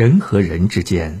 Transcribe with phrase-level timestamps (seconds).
[0.00, 1.20] 人和人之间，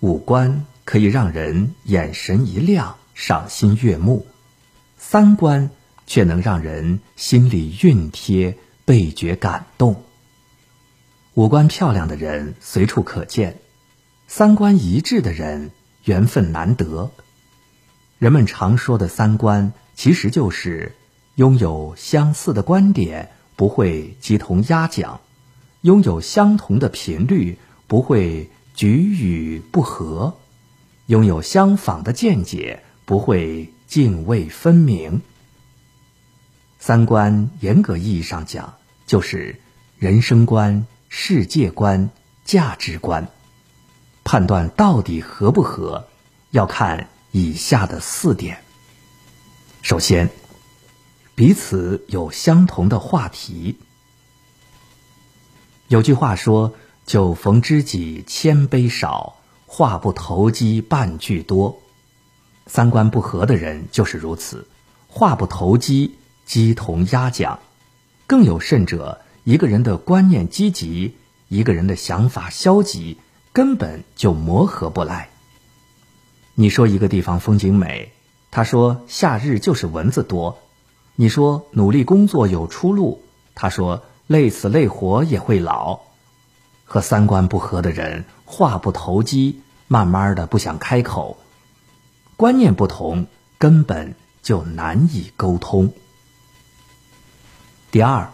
[0.00, 4.26] 五官可以让人眼神一亮，赏心悦目；
[4.96, 5.70] 三观
[6.04, 10.02] 却能让人心里熨帖，倍觉感动。
[11.34, 13.60] 五官漂亮的人随处可见，
[14.26, 15.70] 三观一致的人
[16.02, 17.12] 缘分难得。
[18.18, 20.96] 人们常说的三观，其实就是
[21.36, 25.20] 拥有相似的观点，不会鸡同鸭讲；
[25.82, 27.56] 拥有相同的频率，
[27.88, 30.34] 不会举语不和；
[31.06, 35.22] 拥有相仿的见解，不会泾渭分明。
[36.78, 39.60] 三观严格意义上讲，就是
[39.98, 40.86] 人生观。
[41.10, 42.10] 世界观、
[42.44, 43.30] 价值观，
[44.24, 46.06] 判断到底合不合，
[46.50, 48.62] 要看以下的四点。
[49.80, 50.28] 首先，
[51.34, 53.78] 彼此有相同的话题。
[55.86, 56.74] 有句话说
[57.08, 61.78] ：“酒逢知己千杯少，话不投机半句多。”
[62.68, 64.66] 三观不合的人就是如此，
[65.08, 67.60] 话不投机，鸡同鸭讲。
[68.26, 69.22] 更有甚者。
[69.44, 71.16] 一个人的观念积极，
[71.48, 73.16] 一个人的想法消极，
[73.54, 75.30] 根本就磨合不来。
[76.54, 78.12] 你说一个地方风景美，
[78.50, 80.58] 他说夏日就是蚊子多；
[81.16, 83.22] 你说努力工作有出路，
[83.54, 86.00] 他说累死累活也会老。
[86.88, 91.38] 和三观不合的人，话不投机，慢慢的不想开口，
[92.36, 95.92] 观念不同，根本就难以沟通。
[97.92, 98.32] 第二。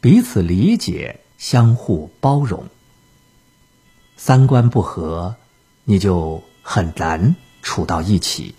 [0.00, 2.68] 彼此理解，相互包容。
[4.16, 5.34] 三观不合，
[5.82, 8.54] 你就很难处到一起。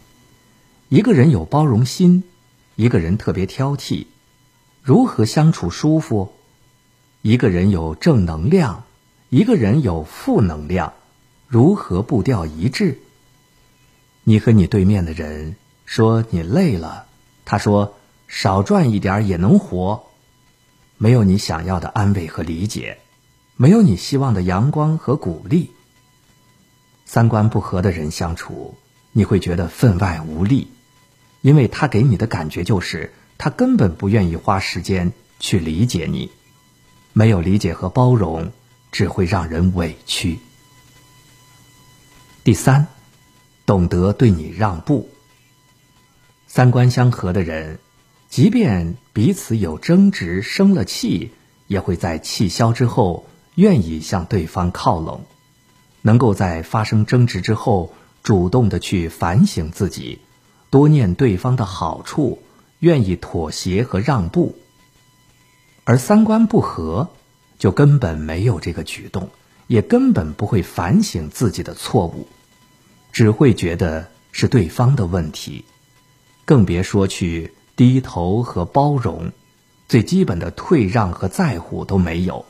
[0.89, 2.25] 一个人有包容心，
[2.75, 4.07] 一个人特别挑剔，
[4.83, 6.33] 如何相处舒服？
[7.21, 8.83] 一个人有正能量，
[9.29, 10.93] 一个人有负能量，
[11.47, 12.97] 如何步调一致？
[14.23, 17.05] 你和你对面的人说你累了，
[17.45, 17.95] 他说
[18.27, 20.05] 少赚一点也能活。
[20.97, 22.97] 没有你想要的安慰和理解，
[23.55, 25.69] 没有你希望的阳光和鼓励。
[27.05, 28.79] 三观不合的人相处，
[29.11, 30.69] 你会觉得分外无力，
[31.41, 36.31] 因为他给你的感觉就是他根本不愿意花时间去理解你。
[37.13, 38.51] 没有理解和包容，
[38.91, 40.39] 只会让人委屈。
[42.43, 42.87] 第三，
[43.65, 45.09] 懂得对你让步。
[46.47, 47.79] 三观相合的人。
[48.29, 51.31] 即便彼此有争执、生了气，
[51.65, 55.25] 也会在气消之后愿意向对方靠拢，
[56.03, 60.19] 能够在发生争执之后主动的去反省自己，
[60.69, 62.43] 多念对方的好处，
[62.77, 64.55] 愿意妥协和让步。
[65.83, 67.09] 而三观不合，
[67.59, 69.29] 就根本没有这个举动，
[69.67, 72.27] 也根本不会反省自己的错误，
[73.11, 75.65] 只会觉得是对方的问题，
[76.45, 77.53] 更别说去。
[77.75, 79.31] 低头和包容，
[79.87, 82.45] 最基本的退让和在乎都没有。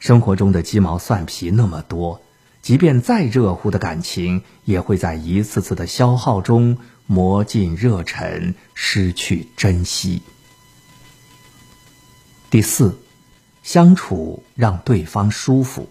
[0.00, 2.20] 生活中的鸡毛蒜皮那么多，
[2.60, 10.22] 即便再热乎的感情，也会在一次次的消耗中磨尽热忱，失去珍惜。
[12.50, 12.98] 第四，
[13.64, 15.88] 相处让对方舒服。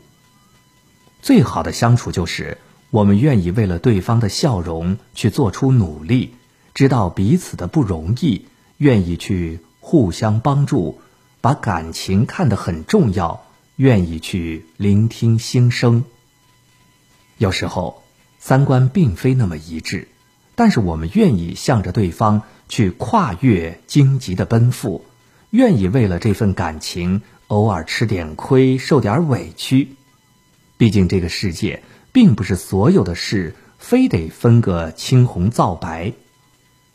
[1.23, 2.59] 最好的相处就是
[2.91, 6.35] 我们愿意为了对方的笑容去做出努力。
[6.75, 8.45] 知道彼此的不容易，
[8.77, 11.01] 愿意去互相帮助，
[11.41, 13.45] 把感情看得很重要，
[13.75, 16.03] 愿意去聆听心声。
[17.37, 18.03] 有时候
[18.39, 20.07] 三观并非那么一致，
[20.55, 25.05] 但是我们愿意向着对方去跨越荆棘的奔赴，
[25.51, 27.21] 愿意为了这份感情
[27.53, 29.95] 偶尔吃点亏、受点委屈。
[30.77, 36.13] 毕竟这个世界并不是所有的事非得分个青红皂白。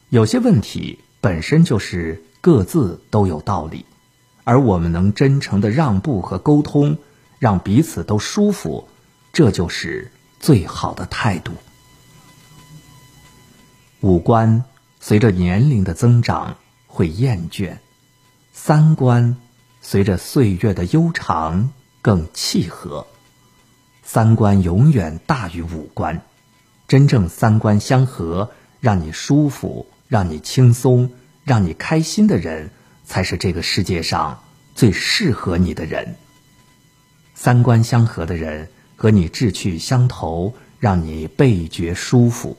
[0.09, 3.85] 有些问题本身就是各自都有道理，
[4.43, 6.99] 而我们能真诚的让步和沟通，
[7.38, 8.88] 让彼此都舒服，
[9.32, 10.11] 这就是
[10.41, 11.53] 最好的态度。
[14.00, 14.65] 五官
[14.99, 16.56] 随着年龄的增长
[16.88, 17.77] 会厌倦，
[18.53, 19.37] 三观
[19.81, 21.73] 随着岁月的悠长
[22.03, 23.07] 更契合。
[24.03, 26.23] 三观永远大于五官，
[26.87, 29.87] 真正三观相合，让你舒服。
[30.09, 31.11] 让你轻松、
[31.45, 32.71] 让你开心的人，
[33.05, 34.43] 才是这个世界上
[34.75, 36.17] 最适合你的人。
[37.35, 42.57] 三观相合的人和你志趣相投，让你倍觉舒服。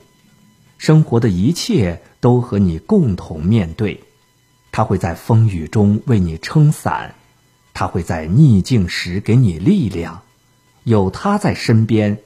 [0.78, 4.04] 生活的一切都和你共同面对，
[4.72, 7.14] 他会在风雨中为你撑伞，
[7.74, 10.22] 他会在逆境时给你力量。
[10.84, 12.18] 有他在身边，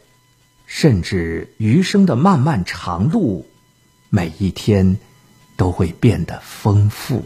[0.67, 3.47] 甚至余生的漫漫长路，
[4.11, 4.99] 每一天
[5.57, 7.25] 都会变得丰富。